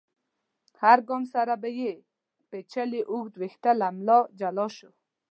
[0.73, 1.93] له هر ګام سره به يې
[2.49, 4.93] پيچلي اوږده ويښته له ملا جلا شول.